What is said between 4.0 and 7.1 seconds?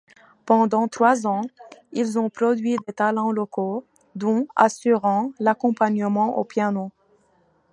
Don assurant l'accompagnement au piano.